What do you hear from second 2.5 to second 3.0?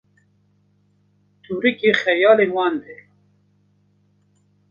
wan de